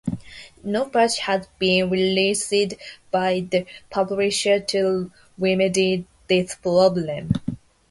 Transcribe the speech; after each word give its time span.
No 0.63 0.85
patch 0.89 1.19
has 1.19 1.45
been 1.59 1.91
released 1.91 2.51
by 3.11 3.41
the 3.51 3.67
publisher 3.91 4.59
to 4.59 5.11
remedy 5.37 6.07
this 6.27 6.55
problem. 6.55 7.29